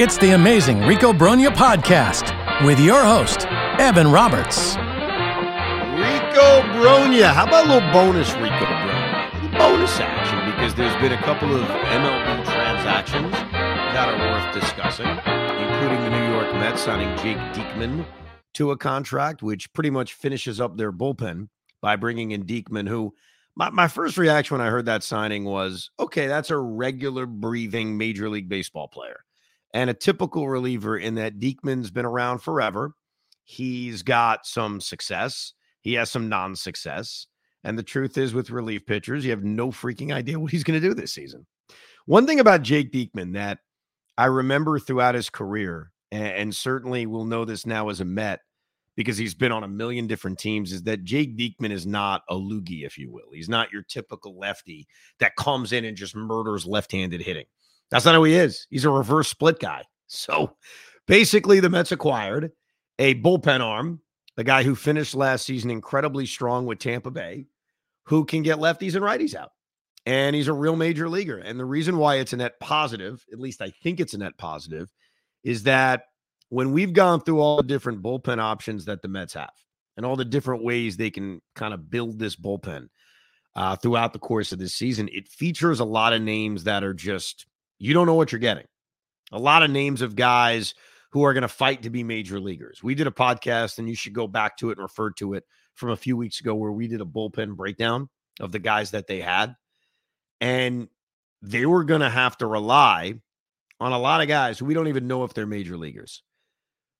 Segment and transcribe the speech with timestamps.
[0.00, 2.32] It's the amazing Rico Brogna podcast
[2.64, 3.46] with your host,
[3.78, 4.74] Evan Roberts.
[4.74, 7.30] Rico Brogna.
[7.34, 9.58] How about a little bonus Rico Brogna?
[9.58, 16.00] Bonus action because there's been a couple of MLB transactions that are worth discussing, including
[16.00, 18.06] the New York Mets signing Jake Diekman
[18.54, 21.50] to a contract, which pretty much finishes up their bullpen
[21.82, 23.12] by bringing in Diekman, who
[23.54, 27.98] my, my first reaction when I heard that signing was, okay, that's a regular breathing
[27.98, 29.26] Major League Baseball player
[29.72, 32.92] and a typical reliever in that Diekman's been around forever.
[33.44, 35.52] He's got some success.
[35.80, 37.26] He has some non-success.
[37.64, 40.80] And the truth is, with relief pitchers, you have no freaking idea what he's going
[40.80, 41.46] to do this season.
[42.06, 43.58] One thing about Jake Diekman that
[44.16, 48.40] I remember throughout his career, and, certainly will know this now as a Met
[48.96, 52.34] because he's been on a million different teams, is that Jake Diekman is not a
[52.34, 53.30] loogie, if you will.
[53.32, 54.86] He's not your typical lefty
[55.20, 57.46] that comes in and just murders left-handed hitting.
[57.90, 58.66] That's not who he is.
[58.70, 59.84] He's a reverse split guy.
[60.06, 60.56] So
[61.06, 62.52] basically, the Mets acquired
[62.98, 64.00] a bullpen arm,
[64.36, 67.46] the guy who finished last season incredibly strong with Tampa Bay,
[68.04, 69.50] who can get lefties and righties out.
[70.06, 71.38] And he's a real major leaguer.
[71.38, 74.38] And the reason why it's a net positive, at least I think it's a net
[74.38, 74.90] positive,
[75.44, 76.04] is that
[76.48, 79.52] when we've gone through all the different bullpen options that the Mets have
[79.96, 82.88] and all the different ways they can kind of build this bullpen
[83.54, 86.94] uh, throughout the course of this season, it features a lot of names that are
[86.94, 87.46] just,
[87.80, 88.66] you don't know what you're getting.
[89.32, 90.74] A lot of names of guys
[91.12, 92.82] who are going to fight to be major leaguers.
[92.82, 95.44] We did a podcast, and you should go back to it and refer to it
[95.74, 98.08] from a few weeks ago where we did a bullpen breakdown
[98.38, 99.56] of the guys that they had.
[100.40, 100.88] And
[101.42, 103.14] they were going to have to rely
[103.80, 106.22] on a lot of guys who we don't even know if they're major leaguers.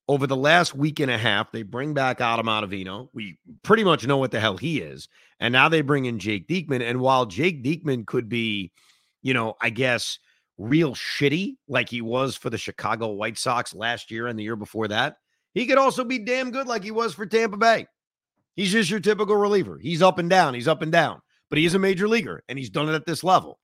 [0.08, 3.10] Over the last week and a half, they bring back Adam Ottavino.
[3.12, 5.08] We pretty much know what the hell he is.
[5.38, 6.82] And now they bring in Jake Diekman.
[6.82, 8.72] And while Jake Diekman could be,
[9.22, 10.18] you know, I guess
[10.60, 14.56] real shitty like he was for the Chicago White Sox last year and the year
[14.56, 15.16] before that,
[15.54, 17.87] he could also be damn good like he was for Tampa Bay.
[18.54, 19.78] He's just your typical reliever.
[19.78, 20.54] He's up and down.
[20.54, 23.06] He's up and down, but he is a major leaguer and he's done it at
[23.06, 23.59] this level.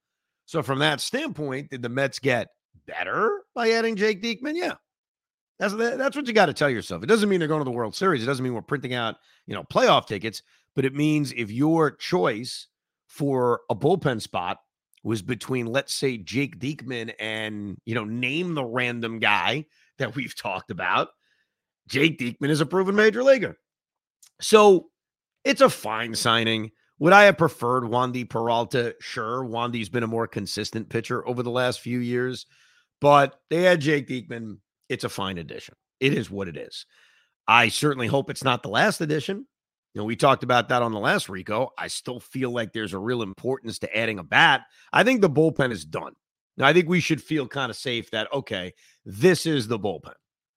[0.47, 2.49] So, from that standpoint, did the Mets get
[2.87, 4.55] better by adding Jake Diekman?
[4.55, 4.75] Yeah.
[5.59, 7.03] That's, that's what you got to tell yourself.
[7.03, 8.23] It doesn't mean they're going to the World Series.
[8.23, 10.43] It doesn't mean we're printing out, you know, playoff tickets,
[10.75, 12.69] but it means if your choice
[13.07, 14.59] for a bullpen spot
[15.07, 19.67] was between, let's say, Jake Diekman and, you know, name the random guy
[19.99, 21.11] that we've talked about,
[21.87, 23.57] Jake Diekman is a proven major leaguer.
[24.41, 24.91] So
[25.45, 26.73] it's a fine signing.
[26.99, 28.97] Would I have preferred Wandy Peralta?
[29.01, 29.45] Sure.
[29.45, 32.47] Wandy's been a more consistent pitcher over the last few years,
[33.01, 34.59] but they had Jake Diekman.
[34.89, 35.77] It's a fine addition.
[36.01, 36.85] It is what it is.
[37.47, 39.47] I certainly hope it's not the last edition.
[39.97, 41.71] Know, we talked about that on the last Rico.
[41.79, 44.63] I still feel like there's a real importance to adding a bat.
[44.93, 46.13] I think the bullpen is done.
[46.59, 48.75] Now, I think we should feel kind of safe that, okay,
[49.07, 50.13] this is the bullpen.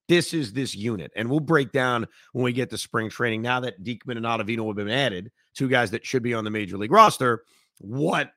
[0.09, 1.11] This is this unit.
[1.15, 3.41] And we'll break down when we get to spring training.
[3.41, 6.49] Now that Diekman and Ottavino have been added, two guys that should be on the
[6.49, 7.43] major league roster,
[7.79, 8.31] what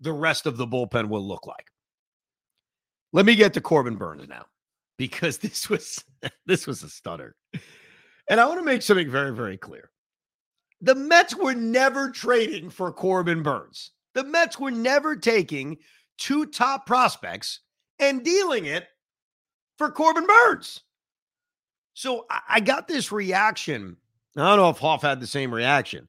[0.00, 1.68] the rest of the bullpen will look like.
[3.14, 4.46] Let me get to Corbin Burnes now,
[4.98, 6.04] because this was
[6.46, 7.36] this was a stutter.
[8.28, 9.90] And I want to make something very, very clear.
[10.82, 13.92] The Mets were never trading for Corbin Burnes.
[14.14, 15.78] The Mets were never taking
[16.18, 17.60] two top prospects
[18.00, 18.86] and dealing it
[19.78, 20.80] for Corbin Burnes.
[21.94, 23.96] So I, got this reaction.
[24.36, 26.08] I don't know if Hoff had the same reaction,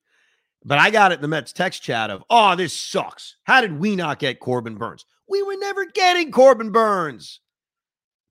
[0.66, 3.36] but I got it in the Mets text chat of, oh, this sucks.
[3.44, 5.06] How did we not get Corbin Burnes?
[5.30, 7.42] We were never getting Corbin Burnes.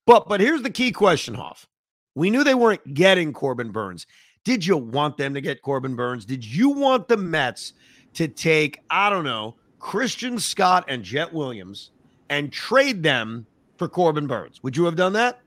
[0.06, 1.68] But but here's the key question, Hoff.
[2.14, 4.06] We knew they weren't getting Corbin Burnes.
[4.44, 6.24] Did you want them to get Corbin Burnes?
[6.24, 7.74] Did you want the Mets
[8.14, 11.90] to take, I don't know, Christian Scott and Jett Williams
[12.28, 13.46] and trade them
[13.76, 14.62] for Corbin Burnes?
[14.62, 15.40] Would you have done that?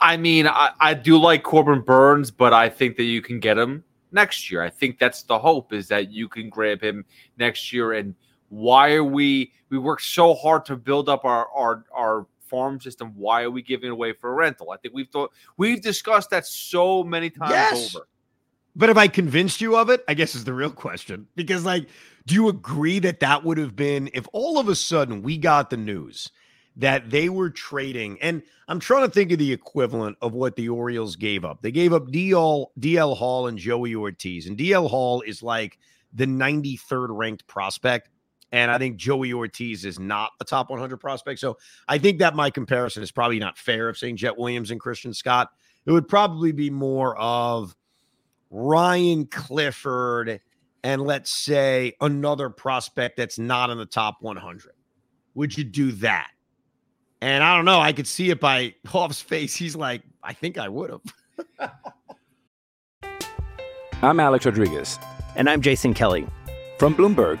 [0.00, 3.58] I mean, I, I do like Corbin Burnes, but I think that you can get
[3.58, 4.62] him next year.
[4.62, 7.04] I think that's the hope is that you can grab him
[7.38, 7.94] next year.
[7.94, 8.14] And
[8.48, 13.12] why are we we work so hard to build up our our our farm system?
[13.16, 14.70] Why are we giving away for a rental?
[14.70, 17.94] I think we've thought we've discussed that so many times yes.
[17.94, 18.06] over.
[18.76, 20.04] But have I convinced you of it?
[20.06, 21.26] I guess is the real question.
[21.34, 21.88] Because like,
[22.26, 25.70] do you agree that that would have been if all of a sudden we got
[25.70, 26.30] the news
[26.78, 28.18] that they were trading.
[28.22, 31.60] And I'm trying to think of the equivalent of what the Orioles gave up.
[31.60, 34.46] They gave up DL, DL Hall and Joey Ortiz.
[34.46, 35.78] And DL Hall is like
[36.14, 38.08] the 93rd ranked prospect.
[38.52, 41.38] And I think Joey Ortiz is not a top 100 prospect.
[41.40, 44.80] So I think that my comparison is probably not fair of saying Jett Williams and
[44.80, 45.50] Christian Scott.
[45.84, 47.74] It would probably be more of
[48.50, 50.40] Ryan Clifford
[50.84, 54.72] and let's say another prospect that's not in the top 100.
[55.34, 56.30] Would you do that?
[57.20, 57.80] And I don't know.
[57.80, 59.54] I could see it by Hoff's face.
[59.54, 61.72] He's like, I think I would have.
[64.02, 64.98] I'm Alex Rodriguez.
[65.34, 66.26] And I'm Jason Kelly.
[66.78, 67.40] From Bloomberg,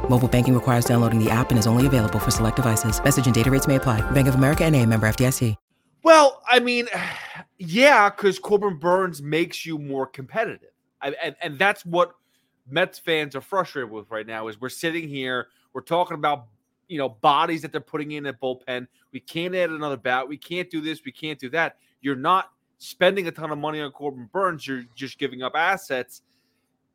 [0.11, 3.01] Mobile banking requires downloading the app and is only available for select devices.
[3.01, 4.01] Message and data rates may apply.
[4.11, 5.55] Bank of America and a member FDIC.
[6.03, 6.87] Well, I mean,
[7.57, 12.11] yeah, because Corbin Burnes makes you more competitive, I, and and that's what
[12.69, 14.49] Mets fans are frustrated with right now.
[14.49, 16.47] Is we're sitting here, we're talking about
[16.89, 18.87] you know bodies that they're putting in at bullpen.
[19.13, 20.27] We can't add another bat.
[20.27, 21.05] We can't do this.
[21.05, 21.77] We can't do that.
[22.01, 24.67] You're not spending a ton of money on Corbin Burnes.
[24.67, 26.21] You're just giving up assets.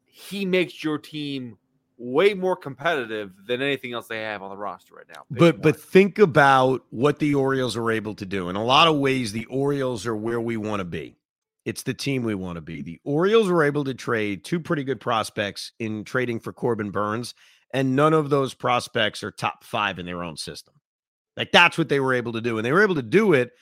[0.05, 1.57] He makes your team
[1.99, 5.23] way more competitive than anything else they have on the roster right now.
[5.31, 8.49] But but think about what the Orioles are able to do.
[8.49, 11.17] In a lot of ways, the Orioles are where we want to be.
[11.65, 12.83] It's the team we want to be.
[12.83, 17.35] The Orioles were able to trade two pretty good prospects in trading for Corbin Burnes,
[17.73, 20.75] and none of those prospects are top five in their own system.
[21.37, 22.59] Like that's what they were able to do.
[22.59, 23.53] And they were able to do it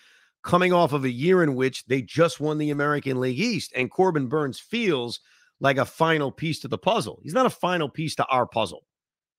[0.43, 3.73] coming off of a year in which they just won the American League East.
[3.75, 5.21] And Corbin Burnes feels
[5.65, 7.19] like a final piece to the puzzle.
[7.23, 8.85] He's not a final piece to our puzzle.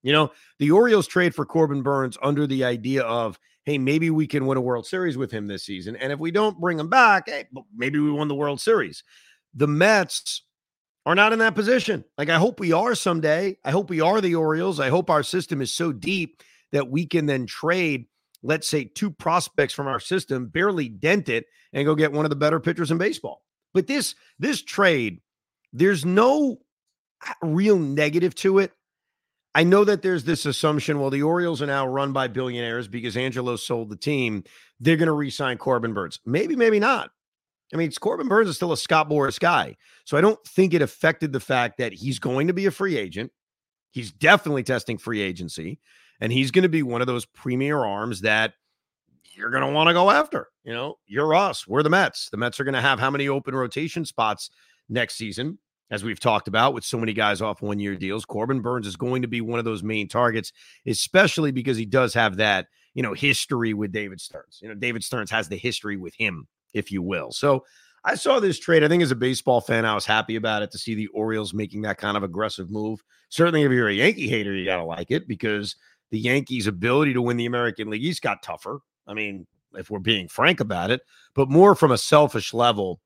[0.01, 4.25] You know, the Orioles trade for Corbin Burnes under the idea of, hey, maybe we
[4.25, 5.95] can win a World Series with him this season.
[5.95, 7.45] And if we don't bring him back, hey,
[7.75, 9.03] maybe we won the World Series.
[9.53, 10.41] The Mets
[11.05, 12.03] are not in that position.
[12.17, 13.57] Like, I hope we are someday.
[13.63, 14.79] I hope we are the Orioles.
[14.79, 16.41] I hope our system is so deep
[16.71, 18.07] that we can then trade,
[18.41, 22.31] let's say, two prospects from our system, barely dent it, and go get one of
[22.31, 23.43] the better pitchers in baseball.
[23.75, 25.21] But this this trade,
[25.75, 26.57] there's no
[27.41, 28.71] real negative to it.
[29.53, 33.15] I know that there's this assumption, well, the Orioles are now run by billionaires because
[33.15, 34.43] Angelo sold the team.
[34.79, 36.19] They're going to re-sign Corbin Burnes.
[36.25, 37.11] Maybe, maybe not.
[37.73, 39.75] I mean, Corbin Burnes is still a Scott Boras guy.
[40.05, 42.97] So I don't think it affected the fact that he's going to be a free
[42.97, 43.31] agent.
[43.91, 45.79] He's definitely testing free agency.
[46.21, 48.53] And he's going to be one of those premier arms that
[49.35, 50.47] you're going to want to go after.
[50.63, 51.67] You know, you're us.
[51.67, 52.29] We're the Mets.
[52.29, 54.49] The Mets are going to have how many open rotation spots
[54.89, 55.57] next season?
[55.91, 58.25] As we've talked about with so many guys off one year deals.
[58.25, 60.51] Corbin Burnes is going to be one of those main targets,
[60.87, 64.59] especially because he does have that, you know, history with David Stearns.
[64.61, 67.31] You know, David Stearns has the history with him, if you will.
[67.31, 67.63] So
[68.03, 68.83] I saw this trade.
[68.83, 71.53] I think as a baseball fan, I was happy about it to see the Orioles
[71.53, 73.03] making that kind of aggressive move.
[73.29, 75.75] Certainly, if you're a Yankee hater, you got to like it because
[76.11, 78.79] the Yankees' ability to win the American League East got tougher.
[79.07, 81.01] I mean, if we're being frank about it,
[81.33, 83.01] but more from a selfish level.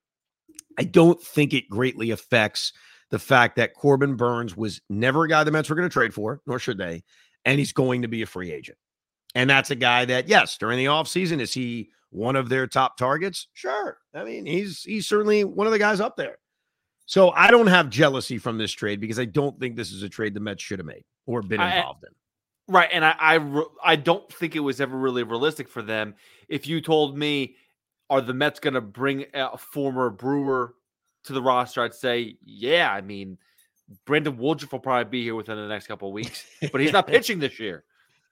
[0.80, 2.74] I don't think it greatly affects
[3.10, 6.14] the fact that Corbin Burnes was never a guy the Mets were going to trade
[6.14, 7.04] for, nor should they,
[7.44, 8.78] and he's going to be a free agent.
[9.36, 12.98] And that's a guy that, yes, during the offseason, is he one of their top
[12.98, 13.48] targets?
[13.54, 13.98] Sure.
[14.14, 16.38] I mean, he's he's certainly one of the guys up there.
[17.06, 20.10] So I don't have jealousy from this trade because I don't think this is a
[20.10, 22.10] trade the Mets should have made or been I- involved in.
[22.72, 26.14] Right, and I, I I don't think it was ever really realistic for them.
[26.48, 27.56] If you told me,
[28.10, 30.74] are the Mets going to bring a former Brewer
[31.24, 31.82] to the roster?
[31.82, 32.92] I'd say, yeah.
[32.92, 33.38] I mean,
[34.06, 37.08] Brandon Woodruff will probably be here within the next couple of weeks, but he's not
[37.08, 37.84] pitching this year.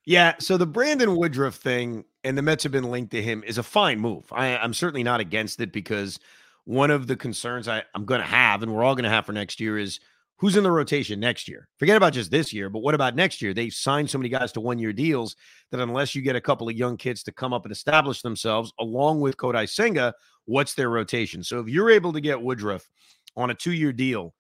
[0.06, 3.58] Yeah, so the Brandon Woodruff thing and the Mets have been linked to him is
[3.58, 4.24] a fine move.
[4.32, 6.18] I, I'm certainly not against it because
[6.64, 9.26] one of the concerns I, I'm going to have, and we're all going to have
[9.26, 10.00] for next year, is
[10.40, 11.68] who's in the rotation next year?
[11.78, 13.54] Forget about just this year, but what about next year?
[13.54, 15.36] They've signed so many guys to one year deals
[15.72, 18.72] that unless you get a couple of young kids to come up and establish themselves
[18.80, 20.14] along with Kodai Senga,
[20.46, 21.44] what's their rotation?
[21.44, 22.88] So if you're able to get Woodruff
[23.36, 24.34] on a two year deal,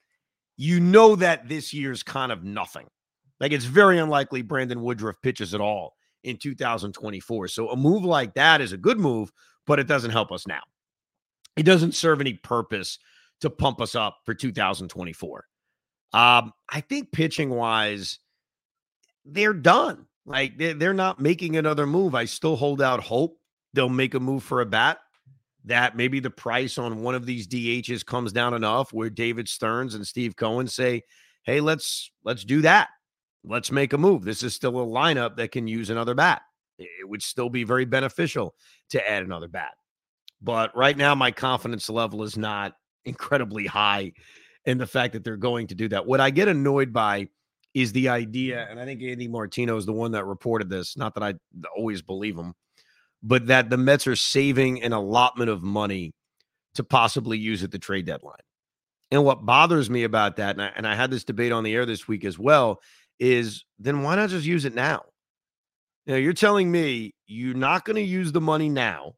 [0.56, 2.88] you know that this year's kind of nothing.
[3.39, 7.48] Like it's very unlikely Brandon Woodruff pitches at all in 2024.
[7.48, 9.32] So a move like that is a good move,
[9.66, 10.62] but it doesn't help us now.
[11.56, 13.00] It doesn't serve any purpose
[13.42, 15.46] to pump us up for 2024.
[16.14, 18.20] Um, I think pitching wise,
[19.26, 20.06] they're done.
[20.26, 22.14] Like they're, not making another move.
[22.14, 23.38] I still hold out hope
[23.74, 25.00] they'll make a move for a bat.
[25.66, 29.96] That maybe the price on one of these DHs comes down enough where David Stearns
[29.96, 31.04] and Steve Cohen say,
[31.44, 32.90] "Hey, let's let's do that."
[33.48, 34.24] let's make a move.
[34.24, 36.42] This is still a lineup that can use another bat.
[36.78, 38.54] It would still be very beneficial
[38.90, 39.72] to add another bat.
[40.42, 42.74] But right now, my confidence level is not
[43.06, 44.14] incredibly high
[44.68, 46.06] in the fact that they're going to do that.
[46.06, 47.30] What I get annoyed by
[47.74, 48.72] is the idea, mm.
[48.72, 51.34] and I think Andy Martino is the one that reported this, not that I
[51.76, 52.54] always believe him,
[53.24, 56.14] but that the Mets are saving an allotment of money
[56.76, 58.36] to possibly use at the trade deadline.
[59.10, 61.74] And what bothers me about that, and I, and I had this debate on the
[61.74, 62.82] air this week as well,
[63.20, 65.04] is then why not just use it now?
[66.06, 69.14] Now you're telling me you're not going to use the money now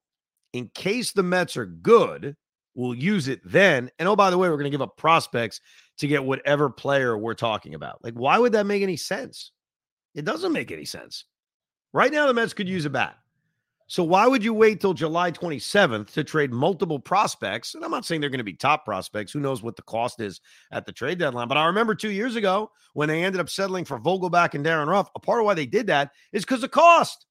[0.54, 2.36] in case the Mets are good.
[2.80, 3.92] We'll use it then.
[4.00, 5.60] And oh, by the way, we're going to give up prospects
[5.98, 8.02] to get whatever player we're talking about.
[8.02, 9.52] Like, why would that make any sense?
[10.16, 11.26] It doesn't make any sense.
[11.92, 13.18] Right now, the Mets could use a bat.
[13.88, 17.76] So why would you wait till July 27th to trade multiple prospects?
[17.76, 19.34] And I'm not saying they're going to be top prospects.
[19.34, 20.40] Who knows what the cost is
[20.72, 21.50] at the trade deadline?
[21.50, 24.88] But I remember two years ago when they ended up settling for Vogelbach and Darin
[24.88, 25.10] Ruf.
[25.16, 27.26] A part of why they did that is because of cost.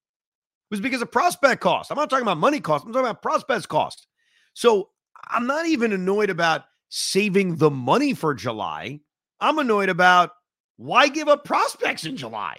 [0.71, 1.91] It was because of prospect cost.
[1.91, 2.85] I'm not talking about money cost.
[2.85, 4.07] I'm talking about prospects cost.
[4.53, 4.91] So
[5.31, 9.01] I'm not even annoyed about saving the money for July.
[9.41, 10.31] I'm annoyed about
[10.77, 12.59] why give up prospects in July?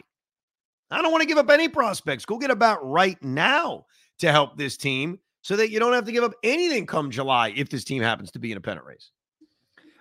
[0.92, 2.26] I don't want to give up any prospects.
[2.26, 3.86] Go get about right now
[4.20, 7.54] to help this team so that you don't have to give up anything come July
[7.56, 9.12] if this team happens to be in a pennant race.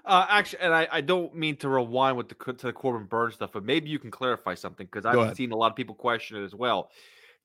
[0.04, 3.34] Uh, actually, and I, I don't mean to rewind with the to the Corbin Burnes
[3.34, 6.38] stuff, but maybe you can clarify something because I've seen a lot of people question
[6.38, 6.90] it as well.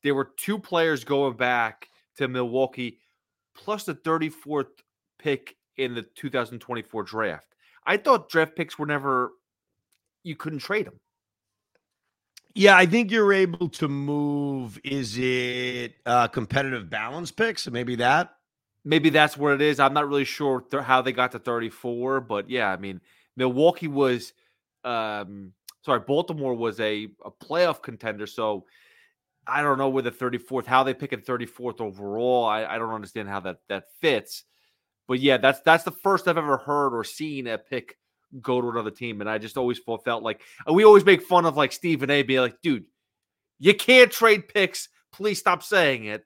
[0.01, 2.99] There were two players going back to Milwaukee,
[3.53, 4.67] plus the 34th
[5.23, 7.55] pick in the 2024 draft.
[7.85, 9.31] I thought draft picks were never
[10.23, 10.99] you couldn't trade them.
[12.55, 14.79] Yeah, I think you're able to move.
[14.83, 17.67] Is it uh, competitive balance picks?
[17.69, 18.35] Maybe that.
[18.85, 19.79] Maybe that's what it is.
[19.79, 23.01] I'm not really sure th- how they got to 34, but yeah, I mean,
[23.35, 24.33] Milwaukee was,
[24.83, 25.53] um,
[25.83, 28.27] sorry, Baltimore was a, a playoff contender.
[28.27, 28.65] So
[29.47, 32.45] I don't know where the 34th, how they pick it 34th overall.
[32.45, 34.43] I, I don't understand how that that fits.
[35.07, 37.97] But yeah, that's that's the first I've ever heard or seen a pick
[38.41, 39.21] go to another team.
[39.21, 40.41] And I just always felt like
[40.71, 42.23] we always make fun of like Stephen A.
[42.23, 42.85] being like, dude,
[43.59, 44.89] you can't trade picks.
[45.11, 46.25] Please stop saying it.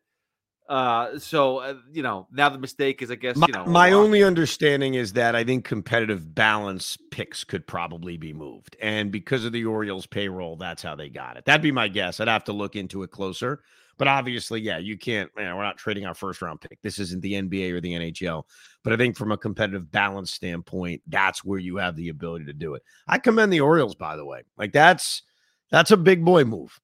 [0.70, 3.94] Uh, so uh, you know now the mistake is, I guess, my, you know, my
[3.94, 9.46] only understanding is that I think competitive balance picks could probably be moved, and because
[9.46, 11.46] of the Orioles payroll, that's how they got it.
[11.46, 12.20] That'd be my guess.
[12.20, 13.64] I'd have to look into it closer.
[13.98, 16.80] But obviously, yeah, you can't, man, we're not trading our first round pick.
[16.84, 18.44] This isn't the NBA or the NHL.
[18.84, 22.54] But I think from a competitive balance standpoint, that's where you have the ability to
[22.54, 22.84] do it.
[23.08, 24.44] I commend the Orioles, by the way.
[24.58, 25.24] Like that's
[25.72, 26.80] that's a big boy move.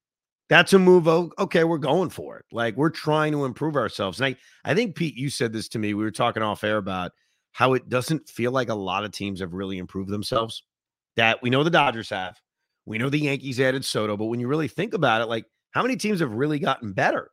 [0.49, 1.07] That's a move.
[1.07, 2.45] Oh, okay, we're going for it.
[2.51, 4.19] Like we're trying to improve ourselves.
[4.19, 5.93] And I, I think Pete, you said this to me.
[5.93, 7.11] We were talking off air about
[7.53, 10.63] how it doesn't feel like a lot of teams have really improved themselves.
[11.15, 12.39] That we know the Dodgers have.
[12.85, 15.81] We know the Yankees added Soto, but when you really think about it, like how
[15.81, 17.31] many teams have really gotten better?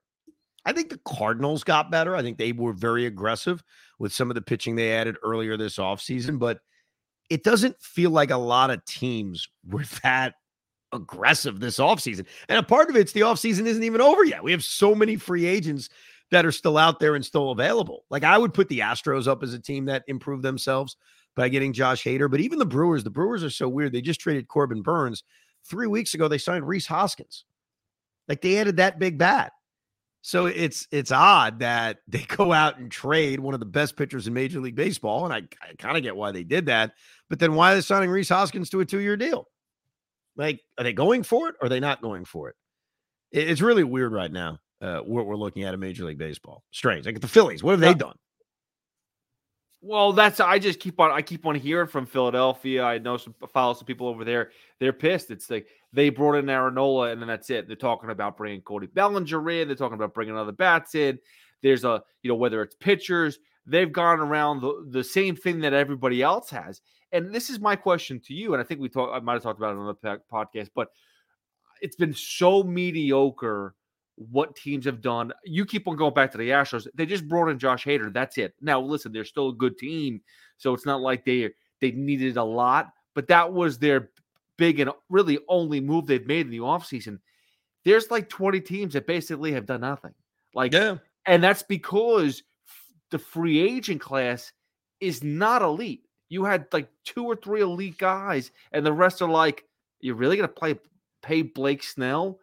[0.65, 2.15] I think the Cardinals got better.
[2.15, 3.63] I think they were very aggressive
[3.99, 6.61] with some of the pitching they added earlier this offseason, but
[7.31, 10.35] it doesn't feel like a lot of teams were that
[10.93, 12.27] aggressive this offseason.
[12.49, 14.43] And a part of it's the offseason isn't even over yet.
[14.43, 15.89] We have so many free agents
[16.31, 18.05] that are still out there and still available.
[18.11, 20.97] Like I would put the Astros up as a team that improved themselves
[21.37, 23.93] by getting Josh Hader, but even the Brewers, the Brewers are so weird.
[23.93, 25.23] They just traded Corbin Burnes.
[25.65, 27.45] Three weeks ago, they signed Rhys Hoskins.
[28.31, 29.53] Like they added that big bat.
[30.23, 34.27] So it's it's odd that they go out and trade one of the best pitchers
[34.29, 36.93] in Major League Baseball, and I, I kind of get why they did that.
[37.29, 39.49] But then why are they signing Rhys Hoskins to a two year deal?
[40.37, 41.57] Like, are they going for it?
[41.61, 42.55] or Are they not going for it?
[43.33, 44.59] it it's really weird right now.
[44.81, 46.63] Uh, what we're looking at in Major League Baseball.
[46.71, 47.05] Strange.
[47.05, 48.17] Like the Phillies, what have they done?
[49.83, 52.85] Well, that's I just keep on I keep on hearing from Philadelphia.
[52.85, 54.51] I know some follow some people over there.
[54.79, 55.31] They're pissed.
[55.31, 57.67] It's like they brought in Aaron Nola and then that's it.
[57.67, 59.69] They're talking about bringing Cody Bellinger in.
[59.69, 61.19] They're talking about bringing other bats in.
[61.63, 65.73] There's a you know whether it's pitchers, they've gone around the, the same thing that
[65.73, 66.83] everybody else has.
[67.13, 68.53] And this is my question to you.
[68.53, 69.15] And I think we talked.
[69.15, 70.89] I might have talked about it on the podcast, but
[71.81, 73.75] it's been so mediocre
[74.29, 75.33] what teams have done.
[75.45, 76.87] You keep on going back to the Astros.
[76.95, 78.13] They just brought in Josh Hader.
[78.13, 78.55] That's it.
[78.61, 80.21] Now, listen, they're still a good team,
[80.59, 81.51] so it's not like they
[81.81, 84.11] they needed a lot, but that was their
[84.59, 87.19] big and really only move they've made in the offseason.
[87.85, 90.13] There's like 20 teams that basically have done nothing.
[90.55, 90.97] Like, yeah.
[91.25, 92.43] and that's because
[93.11, 94.53] the free agent class
[95.01, 96.03] is not elite.
[96.29, 99.65] You had like two or three elite guys, and the rest are like,
[100.01, 100.79] you're really gonna play
[101.23, 102.39] pay Blake Snell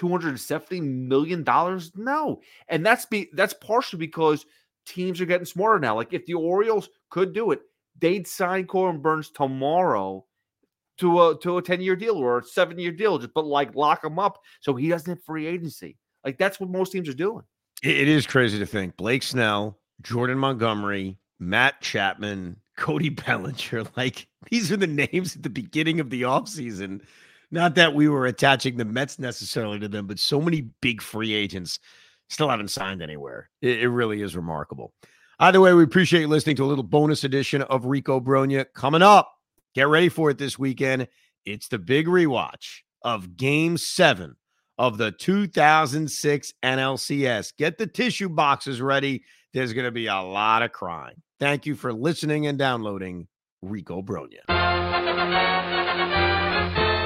[0.00, 1.92] 270 million dollars?
[1.94, 2.40] No.
[2.68, 4.46] And that's be that's partially because
[4.86, 5.94] teams are getting smarter now.
[5.94, 7.60] Like if the Orioles could do it,
[7.98, 10.24] they'd sign Corbin Burnes tomorrow
[10.98, 14.18] to a to a 10-year deal or a 7-year deal, just but like lock him
[14.18, 15.98] up so he doesn't have free agency.
[16.24, 17.44] Like that's what most teams are doing.
[17.82, 24.72] It is crazy to think Blake Snell, Jordan Montgomery, Matt Chapman, Cody Bellinger, like these
[24.72, 27.02] are the names at the beginning of the offseason
[27.50, 31.34] not that we were attaching the Mets necessarily to them, but so many big free
[31.34, 31.78] agents
[32.28, 33.50] still haven't signed anywhere.
[33.60, 34.92] It, it really is remarkable.
[35.38, 39.32] Either way, we appreciate listening to a little bonus edition of Rico Brogna coming up.
[39.74, 41.08] Get ready for it this weekend.
[41.44, 44.36] It's the big rewatch of Game Seven
[44.78, 47.52] of the 2006 NLCS.
[47.56, 49.24] Get the tissue boxes ready.
[49.52, 51.22] There's going to be a lot of crying.
[51.38, 53.26] Thank you for listening and downloading
[53.62, 54.59] Rico Brogna.